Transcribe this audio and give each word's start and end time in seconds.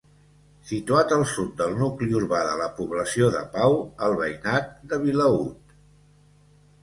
Situat 0.69 1.11
al 1.17 1.25
sud 1.31 1.51
del 1.59 1.75
nucli 1.81 2.07
urbà 2.19 2.39
de 2.47 2.55
la 2.61 2.69
població 2.79 3.29
de 3.35 3.43
Pau, 3.57 3.77
al 4.07 4.17
veïnat 4.21 4.71
de 4.93 4.99
Vilaüt. 5.03 5.77